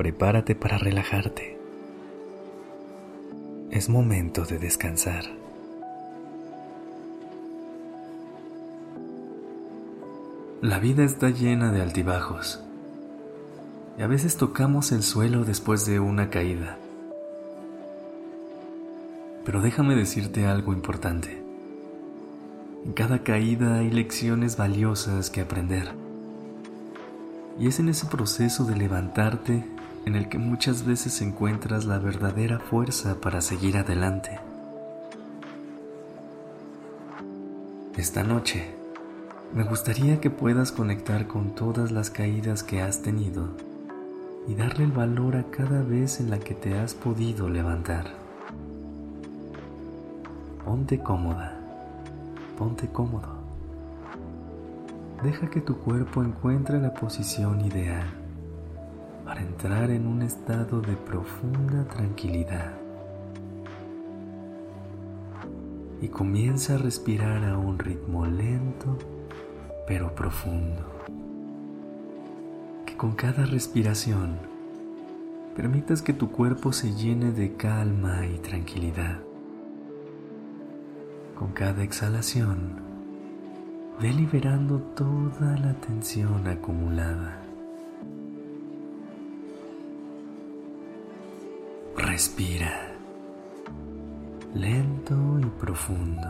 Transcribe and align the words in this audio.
Prepárate 0.00 0.54
para 0.54 0.78
relajarte. 0.78 1.58
Es 3.70 3.90
momento 3.90 4.46
de 4.46 4.58
descansar. 4.58 5.24
La 10.62 10.78
vida 10.78 11.04
está 11.04 11.28
llena 11.28 11.70
de 11.70 11.82
altibajos 11.82 12.62
y 13.98 14.02
a 14.02 14.06
veces 14.06 14.38
tocamos 14.38 14.90
el 14.90 15.02
suelo 15.02 15.44
después 15.44 15.84
de 15.84 16.00
una 16.00 16.30
caída. 16.30 16.78
Pero 19.44 19.60
déjame 19.60 19.96
decirte 19.96 20.46
algo 20.46 20.72
importante. 20.72 21.42
En 22.86 22.94
cada 22.94 23.22
caída 23.22 23.80
hay 23.80 23.90
lecciones 23.90 24.56
valiosas 24.56 25.28
que 25.28 25.42
aprender. 25.42 25.92
Y 27.58 27.66
es 27.66 27.80
en 27.80 27.90
ese 27.90 28.06
proceso 28.06 28.64
de 28.64 28.76
levantarte 28.76 29.62
en 30.10 30.16
el 30.16 30.28
que 30.28 30.38
muchas 30.38 30.84
veces 30.84 31.22
encuentras 31.22 31.84
la 31.84 32.00
verdadera 32.00 32.58
fuerza 32.58 33.20
para 33.20 33.40
seguir 33.40 33.76
adelante. 33.76 34.40
Esta 37.96 38.24
noche, 38.24 38.74
me 39.54 39.62
gustaría 39.62 40.20
que 40.20 40.28
puedas 40.28 40.72
conectar 40.72 41.28
con 41.28 41.54
todas 41.54 41.92
las 41.92 42.10
caídas 42.10 42.64
que 42.64 42.82
has 42.82 43.02
tenido 43.02 43.50
y 44.48 44.56
darle 44.56 44.82
el 44.82 44.90
valor 44.90 45.36
a 45.36 45.44
cada 45.44 45.82
vez 45.82 46.18
en 46.18 46.28
la 46.30 46.40
que 46.40 46.54
te 46.54 46.76
has 46.76 46.94
podido 46.94 47.48
levantar. 47.48 48.06
Ponte 50.64 50.98
cómoda 50.98 51.56
ponte 52.58 52.88
cómodo. 52.88 53.38
Deja 55.22 55.48
que 55.48 55.62
tu 55.62 55.78
cuerpo 55.78 56.22
encuentre 56.22 56.78
la 56.78 56.92
posición 56.92 57.64
ideal 57.64 58.19
para 59.30 59.42
entrar 59.42 59.92
en 59.92 60.08
un 60.08 60.22
estado 60.22 60.80
de 60.80 60.96
profunda 60.96 61.84
tranquilidad. 61.84 62.72
Y 66.02 66.08
comienza 66.08 66.74
a 66.74 66.78
respirar 66.78 67.44
a 67.44 67.56
un 67.56 67.78
ritmo 67.78 68.26
lento 68.26 68.98
pero 69.86 70.12
profundo. 70.16 70.84
Que 72.84 72.96
con 72.96 73.12
cada 73.12 73.46
respiración 73.46 74.36
permitas 75.54 76.02
que 76.02 76.12
tu 76.12 76.32
cuerpo 76.32 76.72
se 76.72 76.92
llene 76.92 77.30
de 77.30 77.54
calma 77.54 78.26
y 78.26 78.36
tranquilidad. 78.38 79.20
Con 81.38 81.52
cada 81.52 81.84
exhalación, 81.84 82.80
ve 84.00 84.12
liberando 84.12 84.80
toda 84.96 85.56
la 85.58 85.74
tensión 85.74 86.48
acumulada. 86.48 87.49
Respira, 92.10 92.90
lento 94.52 95.38
y 95.38 95.44
profundo. 95.60 96.26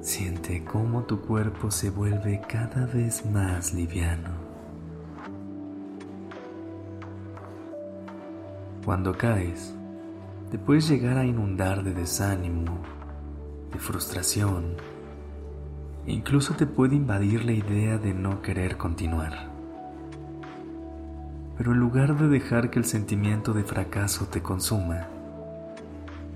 Siente 0.00 0.64
cómo 0.64 1.02
tu 1.02 1.20
cuerpo 1.20 1.70
se 1.70 1.90
vuelve 1.90 2.40
cada 2.48 2.86
vez 2.86 3.26
más 3.26 3.74
liviano. 3.74 4.30
Cuando 8.86 9.12
caes, 9.18 9.74
te 10.50 10.58
puedes 10.58 10.88
llegar 10.88 11.18
a 11.18 11.26
inundar 11.26 11.84
de 11.84 11.92
desánimo, 11.92 12.78
de 13.70 13.78
frustración, 13.78 14.76
e 16.06 16.12
incluso 16.12 16.54
te 16.54 16.66
puede 16.66 16.96
invadir 16.96 17.44
la 17.44 17.52
idea 17.52 17.98
de 17.98 18.14
no 18.14 18.40
querer 18.40 18.78
continuar. 18.78 19.49
Pero 21.60 21.72
en 21.72 21.78
lugar 21.78 22.16
de 22.16 22.26
dejar 22.26 22.70
que 22.70 22.78
el 22.78 22.86
sentimiento 22.86 23.52
de 23.52 23.64
fracaso 23.64 24.24
te 24.24 24.40
consuma, 24.40 25.08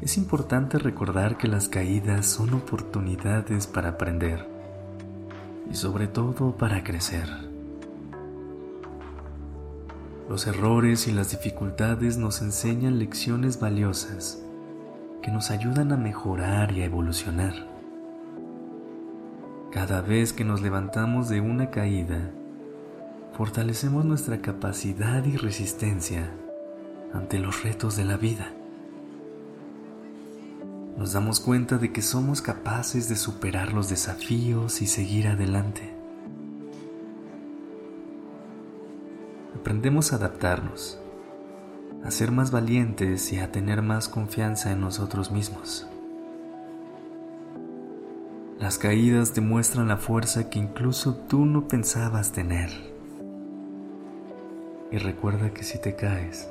es 0.00 0.16
importante 0.16 0.78
recordar 0.78 1.36
que 1.36 1.48
las 1.48 1.68
caídas 1.68 2.24
son 2.24 2.54
oportunidades 2.54 3.66
para 3.66 3.88
aprender 3.88 4.46
y 5.68 5.74
sobre 5.74 6.06
todo 6.06 6.56
para 6.56 6.84
crecer. 6.84 7.28
Los 10.28 10.46
errores 10.46 11.08
y 11.08 11.12
las 11.12 11.32
dificultades 11.32 12.16
nos 12.16 12.40
enseñan 12.40 13.00
lecciones 13.00 13.58
valiosas 13.58 14.40
que 15.20 15.32
nos 15.32 15.50
ayudan 15.50 15.90
a 15.90 15.96
mejorar 15.96 16.70
y 16.70 16.82
a 16.82 16.84
evolucionar. 16.84 17.54
Cada 19.72 20.00
vez 20.00 20.32
que 20.32 20.44
nos 20.44 20.62
levantamos 20.62 21.28
de 21.28 21.40
una 21.40 21.70
caída, 21.70 22.30
fortalecemos 23.38 24.04
nuestra 24.04 24.42
capacidad 24.42 25.24
y 25.24 25.36
resistencia 25.36 26.28
ante 27.14 27.38
los 27.38 27.62
retos 27.62 27.96
de 27.96 28.04
la 28.04 28.16
vida. 28.16 28.52
Nos 30.98 31.12
damos 31.12 31.38
cuenta 31.38 31.78
de 31.78 31.92
que 31.92 32.02
somos 32.02 32.42
capaces 32.42 33.08
de 33.08 33.14
superar 33.14 33.72
los 33.72 33.88
desafíos 33.88 34.82
y 34.82 34.88
seguir 34.88 35.28
adelante. 35.28 35.94
aprendemos 39.54 40.12
a 40.12 40.16
adaptarnos, 40.16 40.98
a 42.02 42.10
ser 42.10 42.32
más 42.32 42.50
valientes 42.50 43.32
y 43.32 43.38
a 43.38 43.52
tener 43.52 43.82
más 43.82 44.08
confianza 44.08 44.72
en 44.72 44.80
nosotros 44.80 45.30
mismos. 45.30 45.86
Las 48.58 48.78
caídas 48.78 49.34
demuestran 49.34 49.88
la 49.88 49.96
fuerza 49.96 50.48
que 50.48 50.58
incluso 50.58 51.14
tú 51.14 51.44
no 51.44 51.68
pensabas 51.68 52.32
tener. 52.32 52.97
Y 54.90 54.98
recuerda 54.98 55.50
que 55.52 55.64
si 55.64 55.78
te 55.78 55.94
caes, 55.94 56.48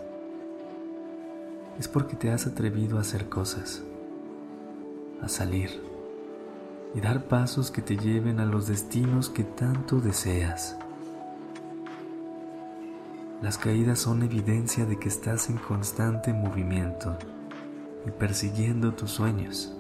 es 1.79 1.87
porque 1.87 2.15
te 2.15 2.31
has 2.31 2.45
atrevido 2.45 2.97
a 2.97 3.01
hacer 3.01 3.29
cosas, 3.29 3.83
a 5.21 5.27
salir 5.27 5.81
y 6.93 7.01
dar 7.01 7.25
pasos 7.25 7.71
que 7.71 7.81
te 7.81 7.97
lleven 7.97 8.39
a 8.39 8.45
los 8.45 8.67
destinos 8.67 9.29
que 9.29 9.43
tanto 9.43 9.99
deseas. 9.99 10.77
Las 13.41 13.57
caídas 13.57 13.99
son 13.99 14.23
evidencia 14.23 14.85
de 14.85 14.97
que 14.97 15.09
estás 15.09 15.49
en 15.49 15.57
constante 15.57 16.33
movimiento 16.33 17.17
y 18.05 18.11
persiguiendo 18.11 18.93
tus 18.93 19.11
sueños. 19.11 19.75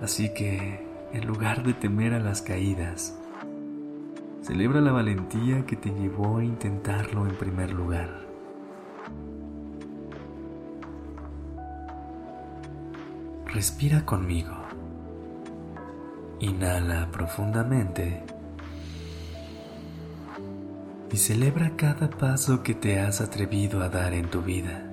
Así 0.00 0.32
que, 0.34 0.84
en 1.12 1.26
lugar 1.26 1.62
de 1.62 1.74
temer 1.74 2.12
a 2.12 2.20
las 2.20 2.42
caídas, 2.42 3.14
celebra 4.46 4.80
la 4.80 4.92
valentía 4.92 5.66
que 5.66 5.74
te 5.74 5.90
llevó 5.90 6.38
a 6.38 6.44
intentarlo 6.44 7.26
en 7.26 7.34
primer 7.34 7.72
lugar. 7.72 8.24
Respira 13.46 14.06
conmigo. 14.06 14.54
Inhala 16.38 17.10
profundamente 17.10 18.22
y 21.10 21.16
celebra 21.16 21.72
cada 21.74 22.08
paso 22.08 22.62
que 22.62 22.74
te 22.74 23.00
has 23.00 23.20
atrevido 23.20 23.82
a 23.82 23.88
dar 23.88 24.12
en 24.12 24.30
tu 24.30 24.42
vida. 24.42 24.88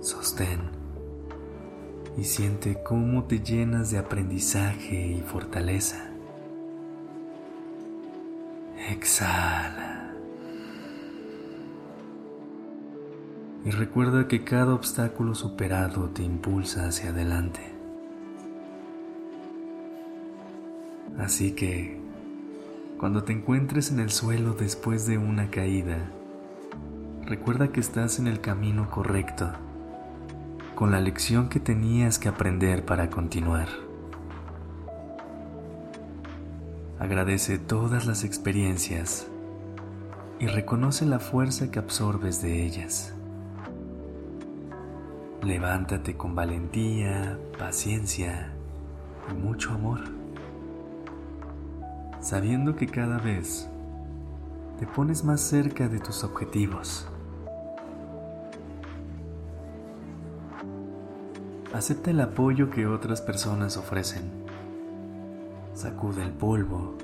Sostén 0.00 0.60
y 2.16 2.22
siente 2.22 2.84
cómo 2.84 3.24
te 3.24 3.40
llenas 3.40 3.90
de 3.90 3.98
aprendizaje 3.98 5.08
y 5.08 5.20
fortaleza. 5.22 6.13
Exhala. 8.90 10.12
Y 13.64 13.70
recuerda 13.70 14.28
que 14.28 14.44
cada 14.44 14.74
obstáculo 14.74 15.34
superado 15.34 16.10
te 16.10 16.22
impulsa 16.22 16.86
hacia 16.86 17.10
adelante. 17.10 17.60
Así 21.18 21.52
que 21.52 21.98
cuando 22.98 23.24
te 23.24 23.32
encuentres 23.32 23.90
en 23.90 24.00
el 24.00 24.10
suelo 24.10 24.52
después 24.52 25.06
de 25.06 25.16
una 25.16 25.50
caída, 25.50 26.10
recuerda 27.24 27.68
que 27.72 27.80
estás 27.80 28.18
en 28.18 28.26
el 28.26 28.40
camino 28.42 28.90
correcto, 28.90 29.50
con 30.74 30.90
la 30.90 31.00
lección 31.00 31.48
que 31.48 31.60
tenías 31.60 32.18
que 32.18 32.28
aprender 32.28 32.84
para 32.84 33.08
continuar. 33.08 33.83
Agradece 36.98 37.58
todas 37.58 38.06
las 38.06 38.22
experiencias 38.22 39.26
y 40.38 40.46
reconoce 40.46 41.06
la 41.06 41.18
fuerza 41.18 41.70
que 41.70 41.80
absorbes 41.80 42.40
de 42.40 42.64
ellas. 42.64 43.12
Levántate 45.42 46.16
con 46.16 46.34
valentía, 46.36 47.38
paciencia 47.58 48.52
y 49.30 49.34
mucho 49.34 49.72
amor, 49.72 50.00
sabiendo 52.20 52.76
que 52.76 52.86
cada 52.86 53.18
vez 53.18 53.68
te 54.78 54.86
pones 54.86 55.24
más 55.24 55.40
cerca 55.40 55.88
de 55.88 55.98
tus 55.98 56.22
objetivos. 56.22 57.08
Acepta 61.74 62.12
el 62.12 62.20
apoyo 62.20 62.70
que 62.70 62.86
otras 62.86 63.20
personas 63.20 63.76
ofrecen. 63.76 64.43
Sacude 65.74 66.22
el 66.22 66.30
polvo 66.30 66.94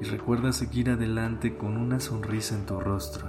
y 0.00 0.04
recuerda 0.04 0.52
seguir 0.52 0.88
adelante 0.88 1.58
con 1.58 1.76
una 1.76 2.00
sonrisa 2.00 2.54
en 2.54 2.64
tu 2.64 2.80
rostro 2.80 3.28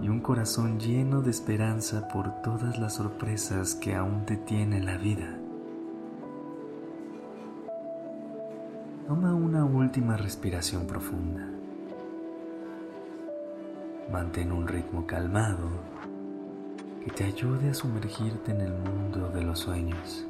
y 0.00 0.08
un 0.08 0.20
corazón 0.20 0.80
lleno 0.80 1.20
de 1.20 1.30
esperanza 1.30 2.08
por 2.08 2.40
todas 2.40 2.78
las 2.78 2.94
sorpresas 2.94 3.74
que 3.74 3.94
aún 3.94 4.24
te 4.24 4.38
tiene 4.38 4.82
la 4.82 4.96
vida. 4.96 5.38
Toma 9.06 9.34
una 9.34 9.66
última 9.66 10.16
respiración 10.16 10.86
profunda. 10.86 11.46
Mantén 14.10 14.50
un 14.50 14.66
ritmo 14.66 15.06
calmado 15.06 15.68
que 17.04 17.10
te 17.10 17.24
ayude 17.24 17.68
a 17.68 17.74
sumergirte 17.74 18.52
en 18.52 18.62
el 18.62 18.72
mundo 18.72 19.28
de 19.28 19.42
los 19.42 19.58
sueños. 19.58 20.26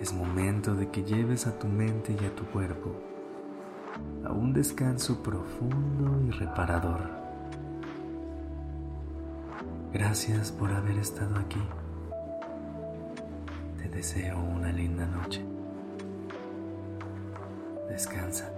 Es 0.00 0.12
momento 0.12 0.74
de 0.74 0.90
que 0.90 1.02
lleves 1.02 1.46
a 1.46 1.58
tu 1.58 1.66
mente 1.66 2.16
y 2.20 2.24
a 2.24 2.34
tu 2.34 2.44
cuerpo 2.46 2.94
a 4.24 4.32
un 4.32 4.52
descanso 4.52 5.22
profundo 5.22 6.20
y 6.26 6.30
reparador. 6.30 7.00
Gracias 9.92 10.52
por 10.52 10.70
haber 10.72 10.98
estado 10.98 11.36
aquí. 11.38 11.62
Te 13.78 13.88
deseo 13.88 14.38
una 14.38 14.70
linda 14.70 15.06
noche. 15.06 15.42
Descansa. 17.88 18.57